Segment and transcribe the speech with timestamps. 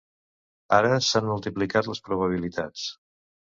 [0.77, 2.89] Ara s'han multiplicat les probabilitats.